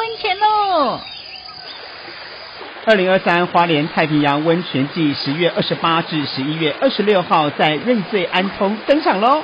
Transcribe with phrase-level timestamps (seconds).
[0.00, 0.98] 温泉喽！
[2.86, 9.42] 二零二三花莲太平洋温泉季十月二十八至十一月二十六号在瑞穗安通登场喽！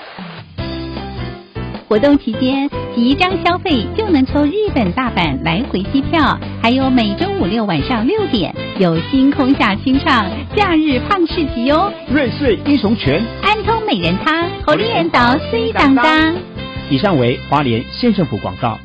[1.87, 10.25] 活动期间，即张消费就能抽日本大阪来回机票，还有每周五六晚上六点有星空下清唱
[10.57, 11.93] 假日胖市集哦！
[12.09, 16.35] 瑞穗英雄泉，安通美人汤，猴丽人岛 C 当当。
[16.89, 18.79] 以上为花莲县政府广告。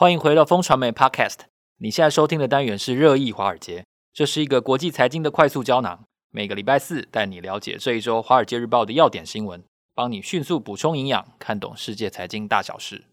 [0.00, 1.40] 欢迎回到风传媒 Podcast。
[1.76, 3.84] 你现在收听的单元是热议华尔街，
[4.14, 9.62] 这是一个国际财经的快速胶囊，每个礼拜四带你了解这一周《华尔街日报》的要点新闻。
[9.94, 13.04] 帮你迅速补充营养，看懂世界财经大小事。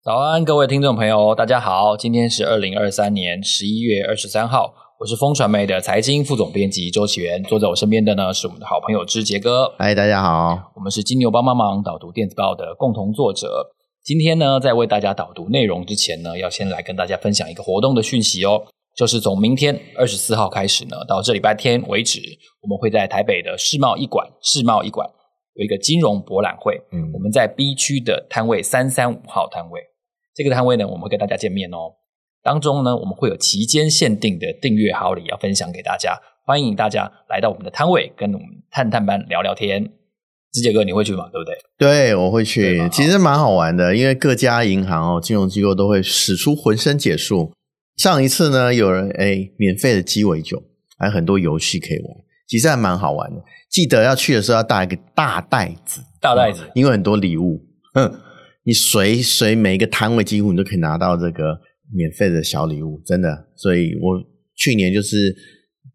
[0.00, 9.70] 早安，各位听众朋友，大家好，今天是二零二三年十一月二十三号，我是风传媒的财经副总编辑周启源，坐在我身边的呢是我们的好朋友之杰哥。
[9.76, 13.70] 嗨，大家好，我们是金牛帮帮忙导读电子报的共同作者。
[14.02, 18.62] 今天呢，在为大家导读内容之前呢，要先来跟大家分享一个活动的讯息哦。
[18.96, 22.22] 就是从明天二十四号开始呢，到这礼拜天为止，
[22.62, 25.06] 我们会在台北的世贸一馆，世贸一馆
[25.52, 26.80] 有一个金融博览会。
[26.92, 29.82] 嗯，我们在 B 区的摊位三三五号摊位，
[30.34, 31.92] 这个摊位呢，我们会跟大家见面哦。
[32.44, 39.90] 当中呢，我们会有期间限定的订阅好礼要分享给大家，欢迎大家来到我们的摊位，跟我们探探班聊聊天。
[40.52, 41.24] 志杰哥，你会去吗？
[41.32, 41.56] 对不对？
[41.78, 42.86] 对，我会去。
[42.90, 47.50] 其实蛮好玩的，因为各家银行哦，金融机构都会使出浑身解数。
[47.96, 50.62] 上一次呢，有人哎，免费的鸡尾酒，
[50.98, 52.14] 还有很多游戏可以玩，
[52.46, 53.42] 其实还蛮好玩的。
[53.70, 57.64] 记得要去的时候要带一个大袋子，大袋子，因为很多礼物。
[57.94, 58.20] 哼，
[58.64, 61.58] 你随随每一个摊位，几乎你都可以拿到这个
[61.94, 63.46] 免费的小礼物，真的。
[63.56, 64.20] 所以我
[64.56, 65.34] 去年就是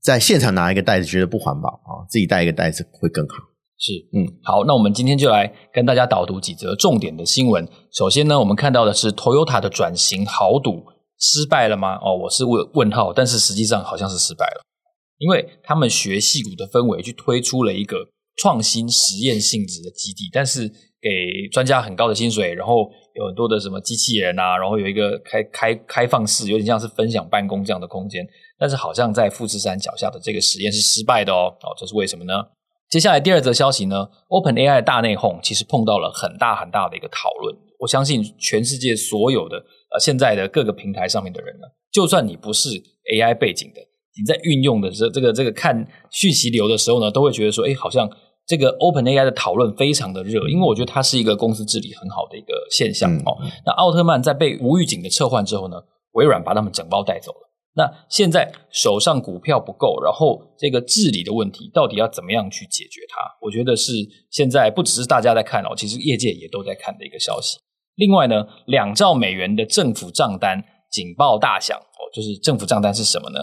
[0.02, 3.36] 在现场拿一个袋子，觉得不环保啊，自己带一个袋子会更好。
[3.78, 7.67] 是，嗯，好，那我们今天就来跟大家导读几则重点的新闻。
[7.92, 10.83] 首先呢，我们看到的是 Toyota 的转型豪赌。
[11.22, 11.95] 失败了吗？
[11.95, 14.64] 哦，我是问问号，但是实际上好像是失败了，
[15.17, 17.98] 因为他们学戏骨的氛围去推出了一个
[18.38, 20.65] 创新实验性质的基地，但是
[21.02, 21.09] 给
[21.52, 28.25] 专家很高的薪水，然后有很多的什么机器人啊，然后有一个开开开放式，有点像是分享办公这样的空间，
[28.57, 32.33] 但是好像在富士山脚下的这个实验是失败的哦，哦，这是为什么呢？
[32.89, 39.58] 接下来第二则消息呢，OpenAI 大内讧其实碰到了很大很大的一个讨论，我相信全世界所有的。
[39.91, 42.69] 呃，现在的各个平台上面的人呢，就算你不是
[43.11, 43.81] AI 背景的，
[44.15, 48.08] 你在运用的这这个这个看讯息流的时候呢，都会觉得说，哎，好像
[48.49, 53.37] 这个 OpenAI 的讨论非常的热，因为我觉得它是一个公司治理很好的一个现象哦。
[53.64, 55.77] 那奥特曼在被无预警的撤换之后呢，
[56.14, 57.48] 微软把他们整包带走了。
[57.76, 63.21] 那现在手上股票不够，然后这个治理的问题到底要怎么样去解决它？
[63.39, 63.93] 我觉得是
[64.32, 67.59] 现在不只是大家在看哦，其实业界也都在看的一个消息。
[67.98, 73.39] 另外呢，两兆美元的政府账单警报大响哦，就是政府账单是什么呢？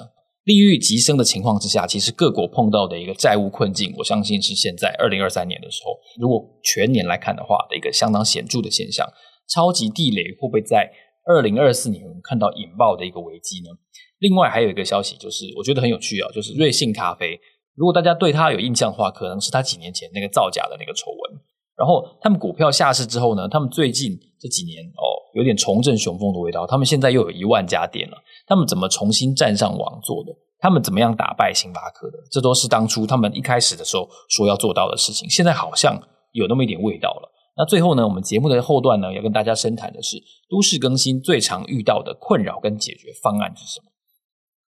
[0.47, 9.07] 利率急升的情况之下，其实各国碰到的一个债务困境，我相信是现在二零二三年的时候，如果全年来看的话的一个相当显著的现象。
[9.49, 10.91] 超级地雷会不会在
[11.25, 13.71] 二零二四年看到引爆的一个危机呢？
[14.19, 17.39] 另外还有一个消息，就是我觉得很有趣啊，就是瑞幸咖啡，
[17.77, 21.41] 如果大家对它有印象的话，可能是它几年前那个造假的那个丑闻。
[21.77, 25.05] 然后他们股票下市之后呢，他们最近这几年哦，
[25.35, 26.67] 有点重振雄风的味道。
[26.67, 28.17] 他们现在又有一万家店了，
[28.47, 30.33] 他们怎么重新站上王座的？
[30.59, 32.17] 他们怎么样打败星巴克的？
[32.31, 35.29] 这都是当初他们一开始的时候说要做到的事情。
[35.29, 36.01] 现在好像
[36.33, 37.31] 有那么一点味道了。
[37.59, 40.17] 那最后呢，我们节目的后段呢，要跟大家深谈的是
[40.49, 43.91] 都市更新最常遇到的困扰跟解决方案是什么？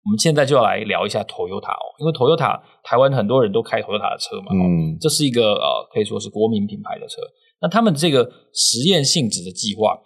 [0.06, 7.16] 我们现在就要来聊一下 Toyota 哦，因为 Toyota 台湾很多人都开 Toyota 的车嘛，嗯，这是一个呃可以说是国民品牌的车。
[7.60, 9.98] 那他们这个实验性质的计划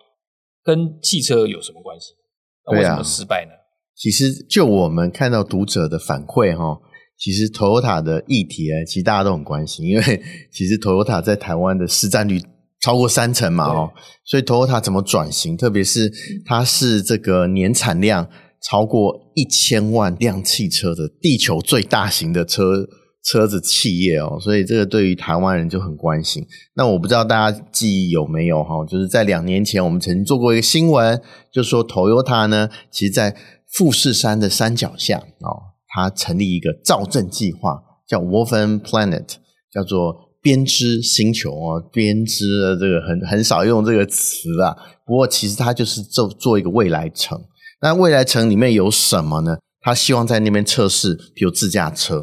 [0.65, 2.15] 跟汽车有什么关系？
[2.65, 3.53] 那为什么失败呢？
[3.53, 3.60] 啊，
[3.94, 6.81] 其实就我们看到读者的反馈哈，
[7.19, 10.03] 其实 Toyota 的议题呢，其实大家都很关心，因为
[10.50, 12.41] 其实 Toyota 在台湾的市占率
[12.80, 13.92] 超过三成嘛，哦，
[14.25, 15.59] 所以 Toyota 怎么转型？
[15.59, 16.10] 特别是
[16.47, 18.27] 它是这个年产量。
[18.62, 22.86] 超过一千万辆汽车的地球最大型的车
[23.22, 26.47] 车子企业哦，所以这个对于台湾人就很关心。
[26.74, 31.21] 那我不知道大家记忆有没有哈，就是在两年前我们曾经做过一个新闻，
[31.53, 33.36] 就说 Toyota 呢，其实在
[33.72, 39.27] 富士山的山脚下哦，它成立一个造镇计划，叫 Wolfen Planet，
[39.72, 47.39] 叫做编织星球哦，编织的这个很很少用这个词啊，不过其实它就是做做一个未来城。
[47.82, 49.59] 那未来城里面有什么呢？
[49.80, 52.18] 他希望在那边测试，比如自驾车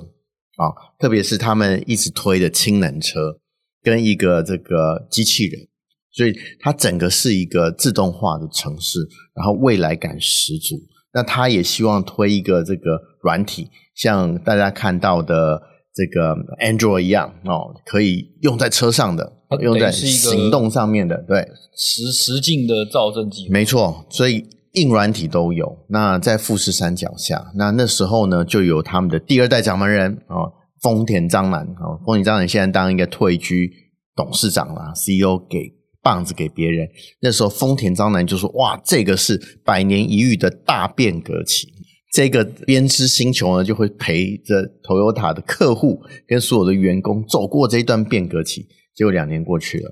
[0.57, 0.69] 啊，
[0.99, 3.39] 特别是他们一直推的氢能车，
[3.81, 5.67] 跟一个这个机器人，
[6.11, 8.99] 所以它整个是一个自动化的城市，
[9.33, 10.79] 然后未来感十足。
[11.13, 15.59] 那他也希望推一个这个软体，像大家看到的
[15.95, 24.45] 这个 Android 一样哦，可以用在车上的，用在行动上面的，对，实实境的造镇计划，没错，所以
[24.79, 25.85] 硬软体都有。
[25.89, 30.51] 那在富士山脚下，那那时候呢，就有他们的第二代掌门人哦，
[30.81, 33.71] 丰田章男哦，丰田章男现在当一个退居
[34.15, 35.77] 董事长了，CEO 给。
[36.03, 36.87] 棒子给别人，
[37.19, 41.67] 那时候丰田章男就说：“哇，这个是百年一遇的大变革期。
[42.13, 48.65] 这个编织星球呢，就会陪着 Toyota 的客户跟所有的员工走过这一段变革期。
[48.95, 49.91] 结果两年过去了，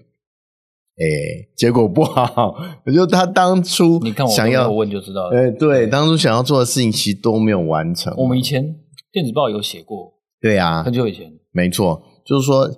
[0.97, 2.55] 哎，结果不好。
[2.93, 5.37] 就他当初你看我想要问就知道了。
[5.37, 8.13] 哎，对，当初想要做的事情其实都没有完成。
[8.17, 8.75] 我们以前
[9.11, 12.69] 电子报有写过，对啊，很久以前，没错，就是说。”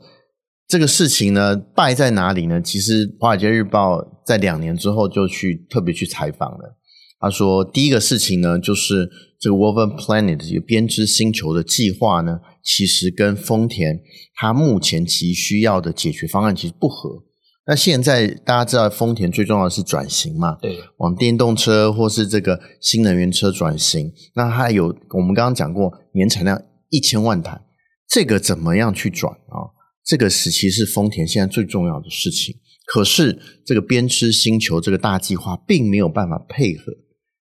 [0.70, 2.62] 这个事情呢，败在哪里呢？
[2.62, 6.78] 其实《华尔街日报》在两年之后就去特别去采访了。
[7.22, 9.10] 他说，第一个事情呢，就是
[9.40, 14.02] 这个 Woven Planet 这个编织星球的计划呢，其实跟丰田
[14.36, 17.24] 它目前急需要的解决方案其实不合。
[17.68, 24.14] 那现在大家知道，丰田最重要的是转型嘛，对，往电动车或是这个新能源车转型。
[24.36, 27.60] 那它有我们刚刚讲过，年产量一千万台，
[28.08, 29.76] 这个怎么样去转啊？
[30.06, 32.56] 这个时期是丰田现在最重要的事情，
[32.86, 36.94] 可是这个编织星球这个大计划并没有办法配合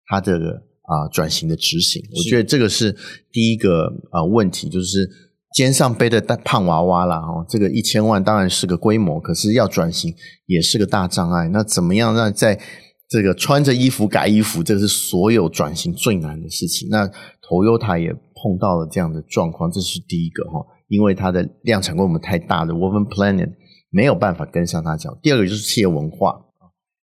[0.06, 0.52] 它这个
[0.84, 2.02] 啊转型的执行。
[2.16, 2.96] 我觉得这个是
[3.30, 5.06] 第一个啊问题，就是
[5.54, 7.16] 肩上背的大胖娃娃啦。
[7.18, 10.12] 哦，这个一千万当然是个规模，可是要转型
[10.46, 11.48] 也是个大障碍。
[11.48, 12.60] 那怎么样让在
[13.08, 16.88] 这个穿着衣服改衣服，这个是所有转型最难的事情。
[16.90, 17.06] 那
[17.40, 20.66] Toyota 也碰到了这样的状况，这是第一个哈。
[20.88, 23.52] 因为它的量产规模太大的 Woven Planet
[23.90, 25.16] 没有办法跟上它脚。
[25.22, 26.40] 第二个就是企业文化。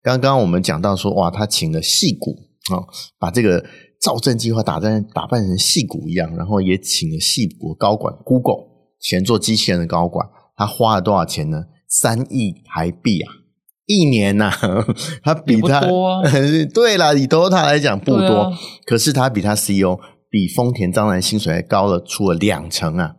[0.04, 2.32] 刚刚我们讲到说，哇，他请了戏骨
[2.74, 2.84] 啊，
[3.20, 3.64] 把这个
[4.02, 8.66] 造镇计划打扮打扮成戏骨一样，然后也请了戏骨高管 Google
[9.00, 11.66] 前做机器人的高管，他花了多少钱呢？
[11.88, 13.34] 三亿台币啊，
[13.86, 14.86] 一年呐、啊，
[15.22, 15.82] 他比他
[16.74, 20.00] 对啦，以 Toyota 来讲不多，啊、可是他比他 CEO
[20.30, 23.16] 比丰田章男薪水还高了出了两成啊。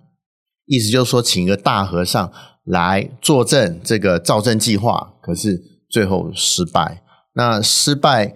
[0.64, 2.32] 意思就是说，请一个大和尚
[2.64, 7.02] 来坐镇这个造证计划，可是最后失败。
[7.34, 8.34] 那失败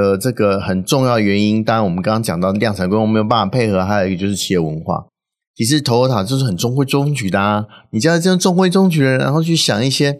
[0.00, 5.06] 的这个很重要原因，当然我们刚刚讲到量产规模没有办法配合，还有一个就是企业文化。
[5.54, 10.18] 其实 Toyota 就是很中规中矩的啊，你叫这样中规中矩的，然后去想一些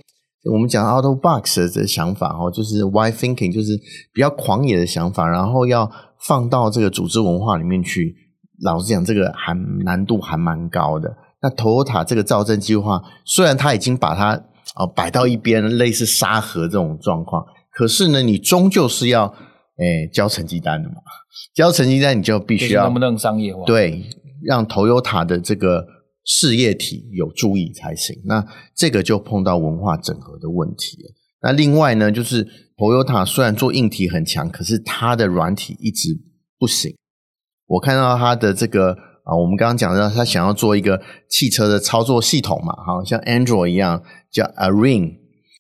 [0.51, 3.79] 我们讲 out of box 的这想法哦，就是 why thinking，就是
[4.15, 5.91] 比较狂野的想法，然后要
[6.21, 8.15] 放到这个组织文化里面去。
[8.63, 9.53] 老实讲，这个还
[9.85, 11.15] 难度还蛮高的。
[11.43, 14.31] 那 Toyota 这个造镇计划，虽然他已经把它
[14.75, 19.35] 啊摆到一边，类似沙盒这种状况，可是呢，你终究是要
[19.79, 20.97] 诶、欸、交成绩单的嘛。
[21.55, 23.65] 交成绩单，你就必须要能不能商业化？
[23.65, 24.05] 对，
[24.43, 25.87] 让 Toyota 的这个
[26.25, 28.17] 事业体有注意才行。
[28.25, 31.11] 那这个就碰到文化整合的问题了。
[31.43, 32.47] 那另外呢，就是
[32.77, 36.19] Toyota 虽然做硬体很强，可是它的软体一直
[36.59, 36.95] 不行。
[37.67, 38.97] 我看到它的这个。
[39.27, 44.01] 啊，我们刚刚讲到，他想要做一个汽车的操作系统嘛，好像 Android 一样，
[44.31, 45.17] 叫 a r i n g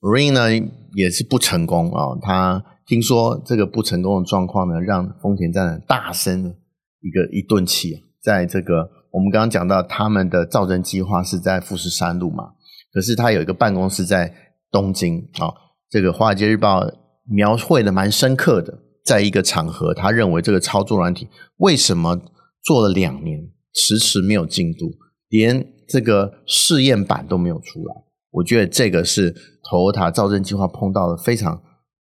[0.09, 2.15] r i n g 呢也是不成功啊。
[2.23, 6.55] 他听说这个不成功的状况呢，让丰田站大生
[7.01, 8.05] 一个一顿气。
[8.23, 12.53] 在这个我们刚刚讲到，他们的造镇计划是在富士山路嘛，
[12.93, 14.33] 可是他有一个办公室在
[14.71, 15.53] 东京啊。
[15.89, 16.85] 这个《华尔街日报》
[17.29, 21.29] 描绘的蛮深刻的，在一个场合，他认为这个操作软体
[21.59, 22.21] 为什么
[22.65, 23.51] 做了两年？
[23.73, 24.91] 迟迟没有进度，
[25.29, 27.95] 连这个试验版都没有出来。
[28.31, 29.35] 我觉得这个是
[29.71, 31.63] Toyota 造镇计划碰到了非常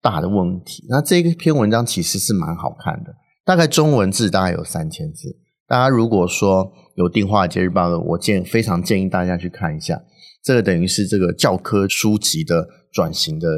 [0.04, 0.84] 大的问题。
[0.90, 5.38] 那这一篇文章其实是蛮好看的，大概中文字大概有三千字。
[5.66, 9.98] 大家如果说有订《华尔街日报》的，我建非常建议大家去看一下。
[10.42, 13.48] 这个等于是这个教科书籍的转型的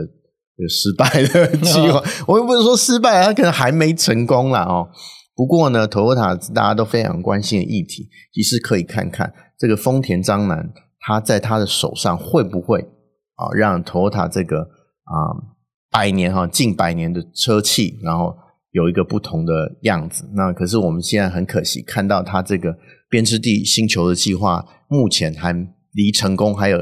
[0.69, 2.00] 失败的计划。
[2.29, 4.88] 我又不是说失败，它可能还没成功啦哦。
[5.35, 12.81] 不过呢，Toyota 大家都非常关心的议题，其实可以看看这个丰田章男他在他的手上会不会
[13.35, 15.12] 啊让 Toyota 这个啊
[15.90, 18.35] 百年哈近百年的车企，然后
[18.73, 20.28] 有一个不同的样子。
[20.35, 22.76] 那可是我们现在很可惜看到他这个
[23.09, 25.52] 编织地星球的计划，目前还
[25.93, 26.78] 离成功还有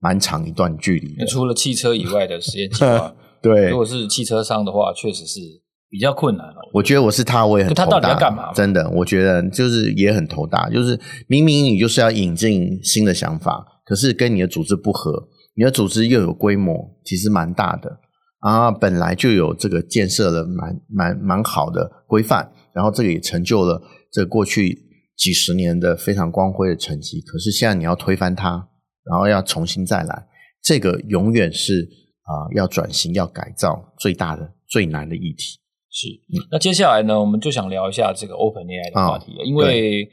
[0.00, 1.24] 蛮长一段距离。
[1.26, 5.40] 除了汽车以外的实验计划， 对，如果是汽车商的话，确实是。
[5.88, 7.84] 比较困难了，我觉得我是他，我也很头大。
[7.84, 8.52] 他到底要干嘛？
[8.52, 10.68] 真的，我觉得就是也很头大。
[10.68, 10.98] 就是
[11.28, 18.00] 明明你就是要引进新的想法，可是跟你的组织不合，你的组织又有规模，其实蛮大的
[18.46, 24.78] 啊，本来就有这个建设了蛮蛮蛮好的规范，然后这个也成就了这过去
[25.16, 27.20] 几十年的非常光辉的成绩。
[27.22, 28.68] 可是现在你要推翻它，
[29.04, 30.26] 然后要重新再来，
[30.62, 31.88] 这个永远是
[32.22, 35.58] 啊、呃，要转型要改造最大的最难的议题。
[35.90, 36.06] 是，
[36.52, 40.06] 那接下来呢，我们就想聊一下这个 OpenAI 的话题了，哦、因为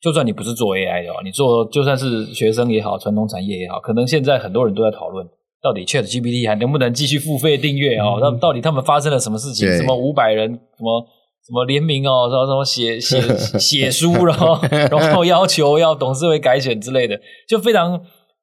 [0.00, 5.26] 就算你不是做 AI 的话，你做就算是学生也好，传统产业也好，可能现在很多人都在讨论，
[5.62, 8.18] 到底 ChatGPT 还能不能继续付费订阅哦？
[8.20, 9.70] 那、嗯、到底他们发生了什么事情？
[9.76, 11.06] 什么五百人什么
[11.46, 13.20] 什么联名哦，什么什么写写
[13.58, 14.58] 写书，然后
[14.90, 17.98] 然后要求要董事会改选之类的，就非常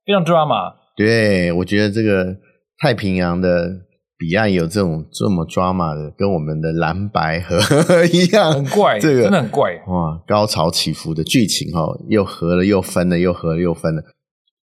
[0.05, 0.74] 非常 drama。
[0.95, 2.36] 对，我觉得这个
[2.79, 3.88] 太平洋的。
[4.19, 7.55] 彼岸有这种这么 drama 的，跟我们的蓝白河
[8.05, 10.19] 一样，很怪，这个真的很怪哇！
[10.25, 14.01] 高潮起伏的剧情哈，又合了又分了，又合了又分了。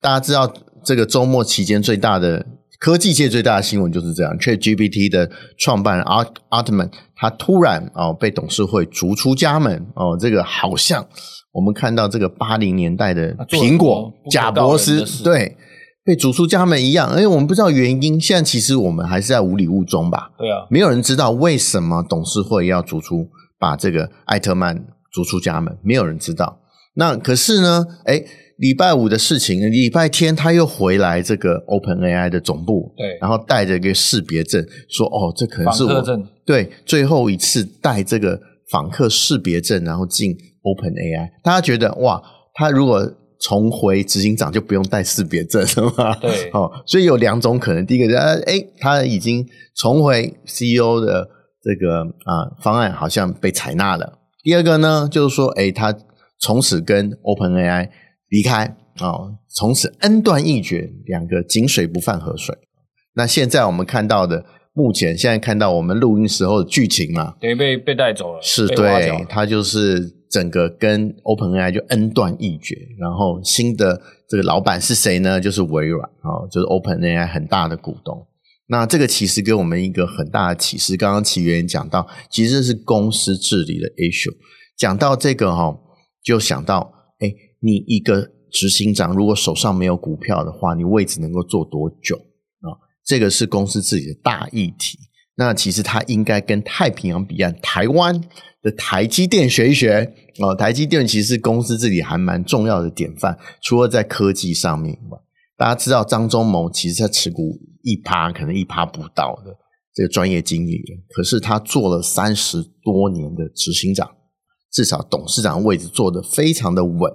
[0.01, 0.51] 大家知道
[0.83, 2.45] 这个周末期间最大的
[2.79, 11.07] 科技界最大的新闻就是这样：ChatGPT 的创办人 Altman 他突然哦被董事会逐出家门哦，这个好像
[11.51, 15.57] 我们看到这个八零年代的苹果贾博士对。
[16.05, 18.19] 被逐出家门一样，而且我们不知道原因。
[18.19, 20.31] 现在其实我们还是在无里雾中吧？
[20.37, 26.59] 对啊，没有人知道为什么董事会要逐出，把这个艾特曼逐出家门，没有人知道。
[26.95, 28.21] 那可是呢，哎，
[28.57, 36.03] 礼拜五的事情，礼拜天他又回来这个 OpenAI 的总部，对，然后带着一个识别证，说哦，这可能是我
[36.45, 41.29] 对最后一次带这个访客识别证，然后进 OpenAI。
[41.43, 42.21] 大家觉得哇，
[42.53, 46.15] 他如果重回执行长就不用带识别证了嘛？
[46.21, 47.85] 对， 哦，所以有两种可能。
[47.85, 49.45] 第一个是，哎，他已经
[49.75, 51.27] 重回 CEO 的
[51.61, 54.19] 这个啊、呃、方案，好像被采纳了。
[54.43, 55.93] 第二个呢，就是说，哎，他
[56.39, 57.89] 从此跟 OpenAI
[58.33, 58.65] 离开
[58.99, 62.57] 哦，从此恩断义绝，两个井水不犯河水。
[63.13, 70.21] 那现在我们看到的，目前现在看到我们录音时候的剧情嘛，等于被被带走了，是对，他就是。
[70.33, 75.39] 整个跟 OpenAI 就恩断义绝，然后新的这个老板是谁呢？
[75.39, 78.25] 就是微软哦，就是 OpenAI 很大的股东。
[78.65, 80.97] 那这个其实给我们一个很大的启示。
[80.97, 84.33] 刚刚岐原讲到，其实是公司治理的 issue。
[84.75, 85.77] 讲到这个哈，
[86.23, 86.92] 就想到，哎，
[87.63, 92.75] 你一个执行长如果手上没有股票的话，你位置能够做多久啊？
[93.05, 94.99] 这个是公司自己的大议题。
[95.35, 98.21] 那其实他应该跟太平洋彼岸台湾
[98.61, 104.95] 的台积电学一学哦，台积电其实公司自己还蛮重要的典范，除了在科技上面，
[105.57, 109.57] 大家知道张忠谋其实他持股一趴，可能一趴不到的
[109.95, 114.07] 这个专业经理人，可是他做了三十多年的执行长，
[114.71, 117.11] 至少董事长位置做得非常的稳。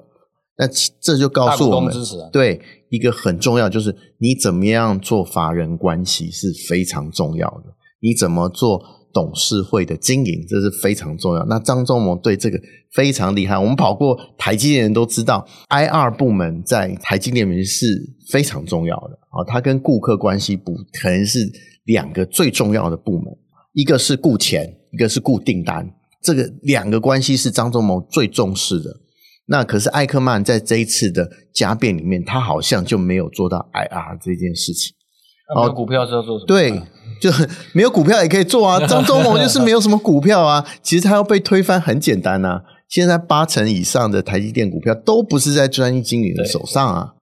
[0.59, 0.67] 那
[1.01, 1.95] 这就告诉我们，
[2.33, 2.61] 对
[2.91, 8.83] 一个很重要，就是你怎么样做法人关系是非常重要的，你怎么做？
[9.11, 11.45] 董事会的经营，这是非常重要。
[11.47, 12.61] 那张忠谋对这个
[12.93, 13.59] 非常厉害。
[13.59, 17.87] 我们跑过台积电的人都知道，IR 部门在台积电里面是
[18.31, 19.19] 非常重要的。
[19.31, 21.51] 啊，他跟顾客关系部可能是
[21.87, 23.25] 两个最重要的部门，
[23.73, 25.91] 一个是顾钱，一个是顾订单。
[26.23, 28.95] 这个两个关系是张忠谋最重视的。
[29.49, 34.95] 那可是艾克曼在这一次的加变里面，他好像就没有做到 IR 这件事情。
[35.55, 36.47] 哦，股票是要做什么？
[36.47, 36.83] 对。
[37.21, 37.29] 就
[37.73, 40.65] 没有股票也可以做啊，张忠谋就是没有什么股票啊。
[40.83, 42.63] 其实他要被推翻很简单呐、啊。
[42.89, 47.15] 现在八成以上的台积电股票都不是在专业经理的手上啊。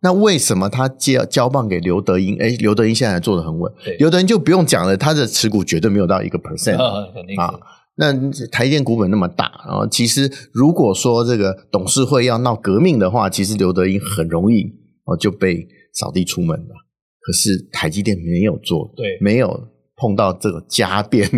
[0.00, 2.36] 那为什么他交交棒给刘德英？
[2.40, 3.72] 哎，刘德英现在做的很稳。
[4.00, 7.52] 刘德英就不用讲了，他的持股绝对没有到一个 percent 啊。
[7.98, 8.12] 那
[8.48, 14.64] 台积电股本那么大，然后其实如果说这个董事会要闹革命的话，其实刘德英很容易
[15.04, 16.74] 哦就被扫地出门了。
[17.20, 21.28] 可是台积电没有做，对，没有碰到这个家电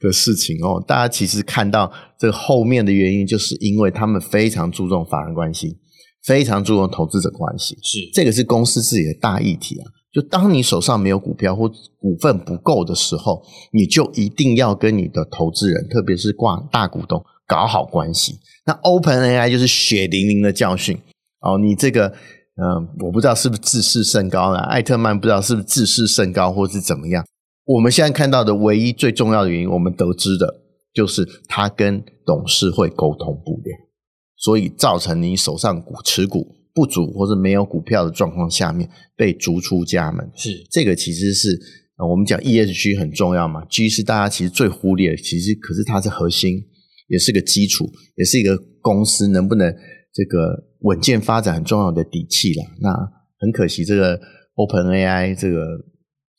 [0.00, 0.82] 的事情哦。
[0.84, 5.78] 大家其实看到这个后面的原因，就是因为他们非常注重法人关系，
[6.24, 7.78] 非常注重投资者关系。
[7.82, 9.86] 是，这个是公司自己的大议题啊。
[10.12, 18.38] 就当你手上没有股票或股份不够的时候，你就一定要跟你的投资人，特别是挂大股东搞好关系。
[18.66, 20.98] 那 OpenAI 就是血淋淋的教训
[21.40, 21.58] 哦。
[21.58, 22.14] 你这个。
[22.60, 24.58] 嗯，我不知道是不是自视甚高了。
[24.58, 27.24] 艾特曼不知道是不是自视甚高，或是怎么样。
[27.64, 30.62] 我们现在看到的唯一最重要的原因，我们得知的
[30.92, 33.78] 就是他跟董事会沟通不良，
[34.34, 40.30] 所以造成你手上股持股不足或者没有股票的状况下面被逐出家门。
[40.36, 41.58] 是这个其实是
[42.08, 46.66] 我们讲 ESG 很重要嘛，G 是大家其实最忽略的，其实可是它是核心，
[47.08, 49.74] 也是个基础，也是一个公司能不能
[50.12, 50.68] 这个。
[50.82, 52.64] 稳健发展很重要的底气啦。
[52.80, 52.90] 那
[53.40, 54.16] 很可惜，这个
[54.54, 55.58] OpenAI 这个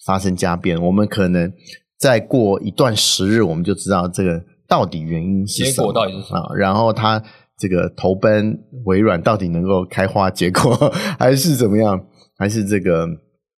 [0.05, 1.51] 发生家变，我们可能
[1.97, 6.55] 再过一段时日，我们就知道这个到底原因是什么，结果到底是什么啊？
[6.55, 7.21] 然后他
[7.59, 10.73] 这个投奔微软到底能够开花结果，
[11.19, 11.99] 还是怎么样？
[12.37, 13.05] 还是这个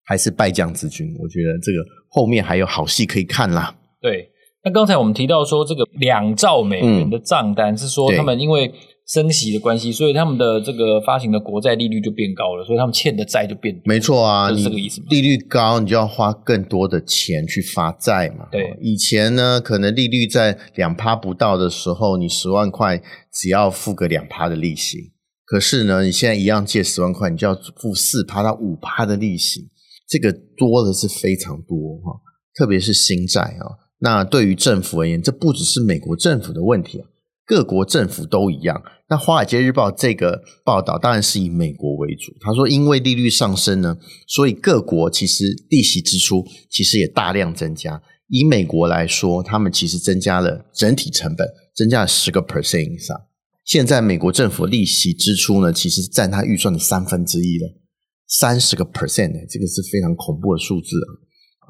[0.06, 1.08] 还是败将之军？
[1.20, 1.80] 我觉得这个
[2.10, 3.76] 后面还有好戏可以看啦。
[4.02, 4.30] 对，
[4.64, 8.74] 那刚才我们提到说，这个两兆美元的账单、嗯、是说他们因为。
[9.12, 13.82] 升息的关系，所以他们的这个发行的国债利率就变高了，所以他们欠的债就变多。
[13.86, 15.08] 没错啊，就是这个意思吗？
[15.10, 18.46] 利率高，你就要花更多的钱去发债嘛。
[18.52, 23.02] 对，以前呢，可能利率在两趴不到的时候，你十万块
[23.40, 25.14] 只要付个两趴的利息。
[25.46, 29.70] 可是呢，你现在一样借十万块，你就要付四趴到五趴的利息，
[30.08, 32.20] 这个多的是非常多哈，
[32.54, 33.88] 特别是新债啊。
[34.00, 37.08] 那对于政府而言，这不只是美国政府的问题啊。
[37.46, 38.84] 各国政府都一样。
[39.10, 42.32] 那《华尔街日报》这个报道当然是以美国为主。
[42.40, 48.04] 他说，因为利率上升呢，所以各国其实利息支出其实也大量增加。
[48.28, 53.20] 以美国来说，他们其实增加了整体成本，增加了十个 percent 以上。
[53.70, 57.68] 现在美国政府利息支出呢，其实占他预算的三分之一了，
[58.28, 60.98] 三十个 percent 呢，这个是非常恐怖的数字。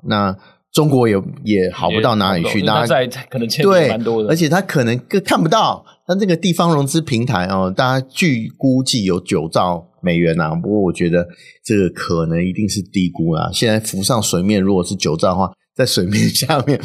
[0.08, 0.34] 那
[0.72, 5.86] 中国也也好不到哪里去，大家可能欠蛮多的，而且他可能更看不到。
[6.08, 10.56] 他这个地方融资平台哦，大家据估计有九兆美元呐、啊。
[10.56, 11.28] 不过我觉得
[11.66, 13.52] 这个可能一定是低估啦。
[13.52, 16.80] 现在浮上水面，如果是九兆的话，在水面下面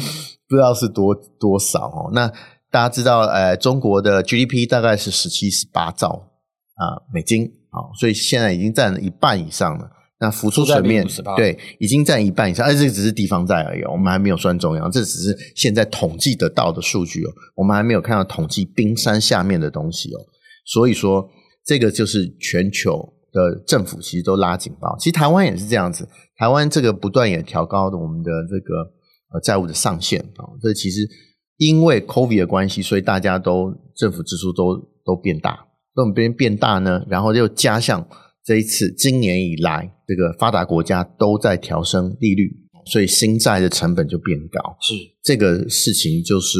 [0.49, 2.11] 不知道是多多少哦。
[2.13, 2.29] 那
[2.75, 6.09] 大家知道，呃，中国的 GDP 大概是十七、十八兆
[6.73, 9.89] 啊美金啊，所以现在已经占了一半以上了。
[10.19, 20.19] 那浮出水面，对，已经占一半以上，而这个只是地方债而已，我们还没有算中央，这只是现在统计得到的数据哦，我们还没有看到统计冰山下面的东西哦，
[20.65, 21.29] 所以说
[21.65, 26.05] 这个就是全球的政府其实都拉警报，其实台湾也是这样子，
[26.35, 28.91] 台湾这个不断也调高的我们的这个
[29.33, 31.07] 呃债务的上限啊，这其实
[31.57, 38.07] 因为 COVID 的关系，所以大家都政府支出都都变大，那么变变大呢，然后又加上。
[38.47, 44.77] 这一次，今年以来，这个发达国家都在调升利率，所以新债的成本就变高。
[44.81, 46.59] 是这个事情，就是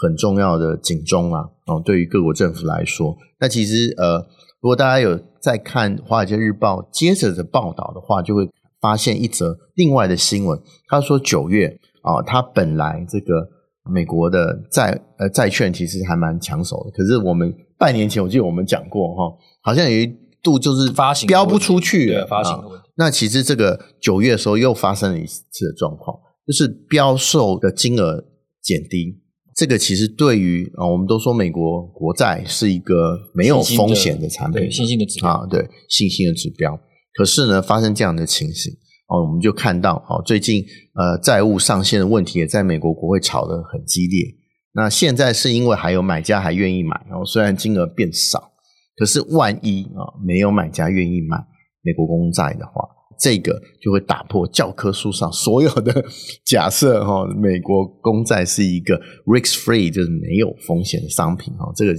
[0.00, 1.42] 很重要的警钟啊！
[1.66, 4.16] 哦，对于各国政府来说，那其实呃，
[4.62, 8.48] 如果大家有在看《华尔街日报》接着的报道的话，就会
[8.80, 10.58] 发现一则另外的新闻。
[10.88, 13.46] 他说，九月啊，他本来这个
[13.90, 20.16] 美国的债呃债券其实还蛮抢手的，可是我们半年前我记得我们讲过哈，好像有一。
[20.42, 22.86] 度就是发行标不出去，对，发行的问题。
[22.96, 28.24] 那其实这个九月的时候又发生了一次的状况，就是标售的金额
[28.62, 29.20] 减低。
[29.56, 36.78] 这个其实对于啊，我们都说美国国债是一个没有风险的产品，信心的指标啊，对，信心的指标。
[37.14, 38.72] 可是呢，发生这样的情形
[39.08, 40.64] 哦，我们就看到哦，最近
[40.94, 44.34] 呃债务上限的问题也在美国国会吵得很激烈。
[44.72, 48.52] 那现在是因为还有买家还愿意买，然后虽然金额变少。
[48.98, 51.36] 可是万一啊，没有买家愿意买
[51.82, 52.82] 美国公债的话，
[53.20, 56.04] 这个就会打破教科书上所有的
[56.46, 57.26] 假设哈。
[57.36, 61.70] 美国公债是一个 risk free，就是没有风险的商品哈。
[61.76, 61.94] 这个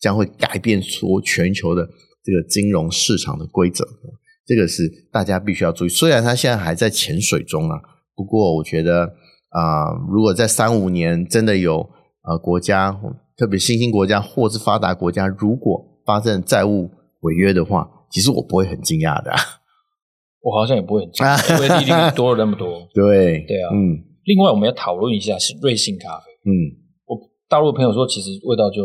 [0.00, 1.88] 将会改变出全球的
[2.24, 3.84] 这个金融市场的规则，
[4.46, 5.88] 这个是大家必须要注意。
[5.88, 7.80] 虽然它现在还在潜水中啊，
[8.14, 9.04] 不过我觉得
[9.50, 11.88] 啊、呃，如果在三五年真的有
[12.22, 13.00] 呃国家，
[13.36, 19.38] 特别新兴国家或是发达国家，如果发生债务违约的话，其实我不会很惊讶的、啊。
[20.42, 22.88] 我好像也不会很惊讶，因为利率多了那么多。
[22.94, 24.04] 对对啊，嗯。
[24.24, 26.30] 另外，我们要讨论一下是瑞幸咖啡。
[26.44, 26.52] 嗯，
[27.06, 28.84] 我大陆的朋友说，其实味道就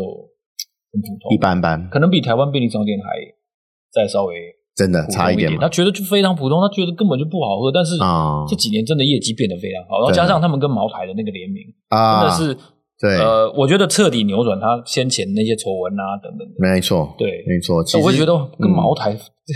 [0.90, 3.06] 很普通，一般般，可能比台湾便利商店还
[3.92, 4.34] 再稍微
[4.76, 5.50] 真的差一点。
[5.58, 7.72] 他觉得就非常普通，他觉得根本就不好喝。
[7.72, 7.96] 但是
[8.48, 12.60] 这几年真的业绩变得非常好，然后加上他们跟茅台的那个联名，啊真的是。
[12.98, 16.48] 对，呃，我觉得彻底扭转他先前那些丑闻啊等等。
[16.58, 17.84] 没错，对，没错。
[17.84, 19.52] 其实我会觉得跟茅台、嗯、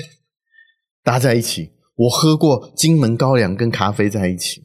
[1.02, 4.64] 搭在一起，我喝过金门高粱跟咖啡在一起，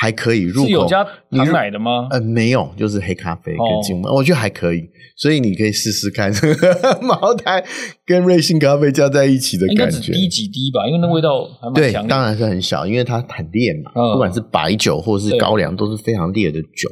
[0.00, 0.66] 还可以入口。
[0.66, 2.08] 是有加糖奶的吗？
[2.10, 4.88] 呃，没有，就是黑咖啡跟金门，哦、我觉得还可以。
[5.14, 6.32] 所以你可以试试看，
[7.04, 7.62] 茅台
[8.06, 9.82] 跟瑞幸咖啡加在一起的感觉。
[9.84, 12.02] 应该只滴几滴吧，因为那味道还蛮强。
[12.02, 13.90] 对，当然是很小，因为它很烈嘛。
[13.94, 16.90] 嗯、不管是白酒或者是高粱，都是非常烈的酒。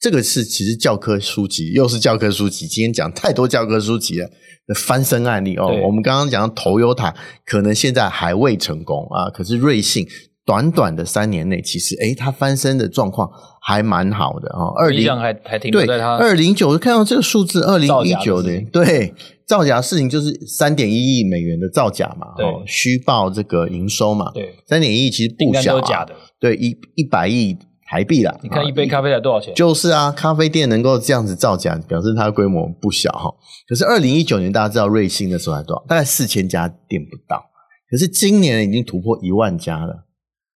[0.00, 2.66] 这个是其实教科书籍，又是教科书籍。
[2.66, 4.30] 今天讲太多教科书籍了，
[4.74, 5.66] 翻身案例哦。
[5.84, 7.14] 我们刚刚讲 Toyota
[7.44, 10.06] 可能现在还未成功啊，可是瑞幸
[10.46, 13.28] 短短的三年内，其实诶它翻身的状况
[13.60, 14.72] 还蛮好的哦。
[14.78, 19.12] 二零还还停留在它二零九看到这个数字，二零一九年对
[19.44, 27.58] 造假事情就是三点一亿美元的造假嘛，哦，虚报这个营收嘛，对，三点一亿其实不小，假的，对一一百亿
[27.90, 28.38] 台币啦。
[28.40, 29.52] 你看一杯咖啡才多少钱？
[29.52, 33.34] 就是啊，咖啡店能够这样子造假，表示它的规模不小哈。
[33.68, 35.84] 可是二零一九年大家知道瑞幸的时候还多少？
[35.88, 37.44] 大概四千家店不到，
[37.90, 40.05] 可是今年已经突破一万家了。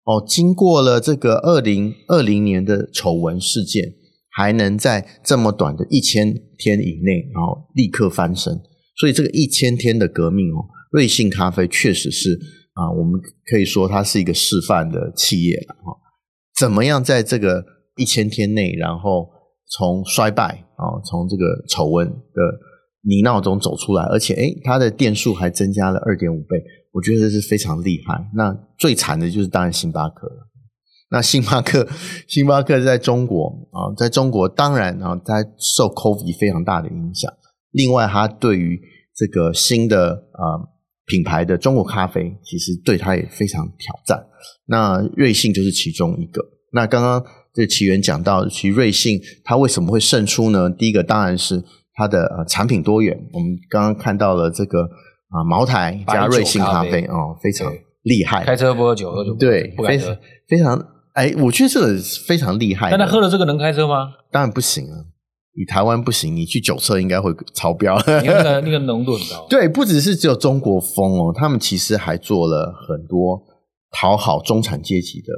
[0.08, 3.92] 哦，经过了这个二零二零年的丑闻事件，
[4.30, 8.58] 还能在这么短的一千天以内，然后立刻翻身，
[8.98, 12.40] 所以这个一千天的革命哦，瑞幸咖啡确实是
[12.72, 15.92] 啊，我们可以说它是一个示范的企业了哈。
[16.58, 17.62] 怎么样在这个
[17.98, 19.28] 一千天内，然后
[19.68, 22.42] 从衰败啊，从这个丑闻的
[23.02, 26.56] 泥淖中走出来，而且诶，它的店数还增加了二点五倍。
[26.92, 28.30] 我觉得这是非常厉害。
[28.34, 30.48] 那最惨的就是当然星巴克了。
[31.10, 31.88] 那星巴克，
[32.26, 37.32] 星巴克在中国啊，在中国当然啊，它受 COVID 非常大的影响。
[37.70, 38.78] 另外，它对于
[39.16, 40.68] 这个新的啊
[41.06, 44.26] 品牌的中国咖啡，其实对它也非常挑战。
[44.66, 46.44] 那瑞幸就是其中一个。
[46.72, 47.24] 那刚刚
[47.54, 50.68] 这奇缘讲到，其实瑞幸它为什么会胜出呢？
[50.68, 53.18] 第一个当然是它的呃产品多元。
[53.32, 54.90] 我们刚刚看到了这个。
[55.30, 58.44] 啊，茅台加瑞幸咖啡哦，非常厉害。
[58.44, 60.16] 开车不喝酒，喝酒对，非常
[60.48, 62.90] 非常哎，我觉得这个非常厉害。
[62.90, 64.12] 但他喝了这个能开车吗？
[64.30, 64.96] 当然不行啊！
[65.58, 67.96] 你台湾不行，你去酒测应该会超标。
[67.96, 69.46] 你看那个 那个浓度很高。
[69.50, 73.42] 对，不只是只有中国风哦，他们其实还做了很多
[73.90, 75.32] 讨好中产阶级的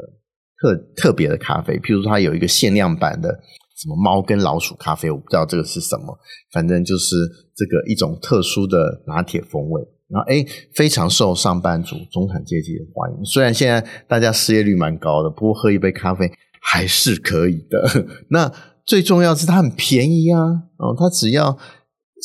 [0.61, 3.41] 特特别的咖啡，譬如说它有一个限量版的
[3.81, 6.19] 什么猫跟老鼠咖啡，我不知道这个是什么，
[6.53, 7.17] 反正就是。
[7.61, 13.23] 这个一种特殊的拿铁风味，然后诶，非常受上班族、中产阶级的欢迎。
[13.23, 18.07] 虽然现在大家失业率蛮高的，不过喝一杯咖啡还是可以的。
[18.31, 18.51] 那
[18.87, 20.41] 最重要是它很便宜啊，
[20.79, 21.59] 哦，它只要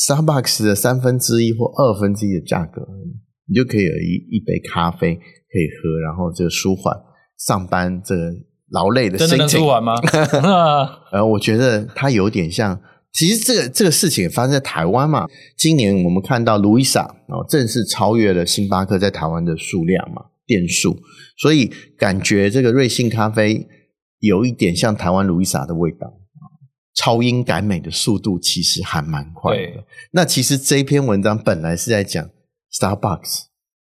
[0.07, 2.87] Starbucks 的三分之一或二分之一的价格，
[3.49, 6.95] 你就可以有一一杯咖啡可以喝，然后就舒缓
[7.37, 8.31] 上班这个
[8.71, 9.37] 劳累的心情。
[9.37, 9.95] 真的能吗？
[11.11, 12.79] 呃，我觉得它有点像。
[13.13, 15.25] 其实这个这个事情也发生在台湾嘛。
[15.57, 20.97] 今年我们看到路易莎哦，正式超越了星巴克在台湾的数量嘛，店数，
[21.37, 23.65] 所以感觉这个瑞幸咖啡
[24.19, 26.11] 有一点像台湾路易莎的味道，
[26.93, 29.85] 超英赶美的速度其实还蛮快的。
[30.11, 32.29] 那其实这一篇文章本来是在讲
[32.77, 33.45] Starbucks。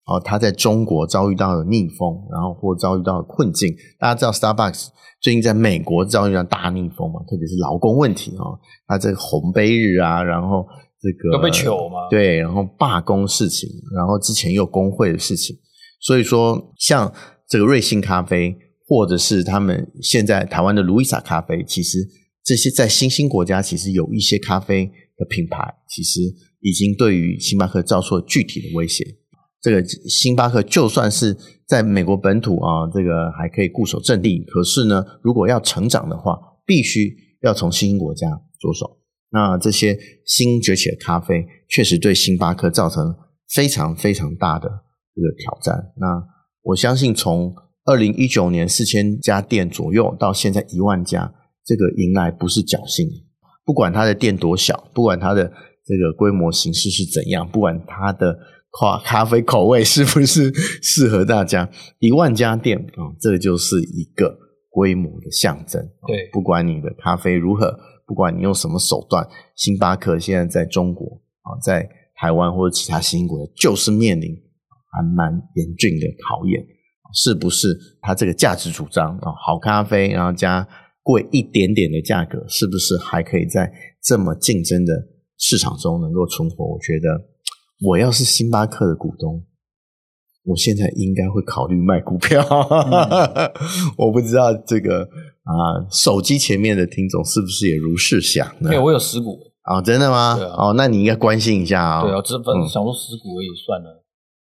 [0.06, 3.74] 哦，他在中国遭遇到了逆风，然后或遭遇到了困境。
[3.98, 4.88] 大家知道，Starbucks
[5.20, 8.58] 最近在美国遭遇到大逆风嘛，特别是劳工问题哦。
[8.86, 10.66] 他这个红杯日啊，然后
[11.00, 12.08] 这个要被糗吗？
[12.10, 15.56] 对，然后罢工事情，然后之前又工会的事情。
[16.00, 17.12] 所以说，像
[17.48, 18.56] 这个瑞幸咖啡，
[18.88, 21.98] 或者是他们现在台湾的卢易莎咖啡，其实
[22.42, 24.86] 这些在新兴国家，其实有一些咖啡
[25.16, 26.20] 的品牌，其实
[26.60, 29.04] 已经对于星巴克造出了具体的威胁。
[29.62, 34.42] 这个星巴克就算是在美国本土啊，这个还可以固守阵地。
[34.44, 38.26] 可是呢，如果要成长的话，必须要从新兴国家
[38.58, 38.98] 着手。
[39.30, 43.14] 那这些新崛起的咖啡，确实对星巴克造成
[43.54, 44.66] 非常非常大的
[45.14, 45.92] 这个挑战。
[45.96, 46.24] 那
[46.62, 51.34] 我相信，从二零一九年四千家店左右到现在一万家，
[51.66, 53.06] 这个迎来不是侥幸。
[53.64, 55.44] 不管它的店多小，不管它的
[55.84, 58.38] 这个规模形式是怎样，不管它的。
[59.04, 61.68] 咖啡口味 是不是适合大家？
[61.98, 65.82] 一万家店啊、哦，这就是一个规模的象征。
[66.06, 71.04] 对，不管你的咖啡如何，不管你用什么手段，星巴克现在在中国
[71.42, 74.30] 啊，在台湾或者其他新兴国家，就是面临
[74.92, 76.64] 还蛮严峻的考验。
[77.12, 80.66] 是不是它这个价值主张啊，好咖啡，然后加
[81.02, 84.92] 贵一点点的价格，是不是还可以在这么竞争的
[85.36, 86.64] 市场中能够存活？
[86.64, 87.29] 我觉得。
[87.82, 89.42] 我要是星巴克的股东，
[90.44, 92.42] 我现在应该会考虑卖股票。
[92.42, 93.50] 嗯、
[93.96, 95.02] 我不知道这个
[95.44, 98.68] 啊，手机前面的听众是不是也如是想呢？
[98.70, 100.38] 对，我有十股啊、哦，真的吗？
[100.56, 102.06] 啊、哦，那你应该关心一下啊、哦。
[102.06, 104.00] 对啊，这本想说十股而已，算了、嗯。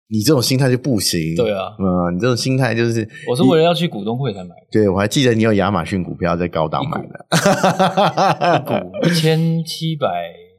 [0.08, 1.34] 你这种心态就不行。
[1.36, 4.54] 对啊，嗯，你这种心态就是，我是为了要去股东会才买。
[4.70, 7.26] 对，我还记得你有亚马逊股票在高档买的，
[8.58, 10.06] 一股一千七百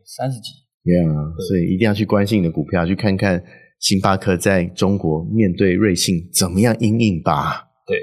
[0.05, 0.62] 三十几。
[0.85, 3.41] 对啊，所以一定要去关心你的股票，去看看
[3.79, 7.67] 星巴克在中国面对瑞幸怎么样应应吧。
[7.87, 7.97] 对，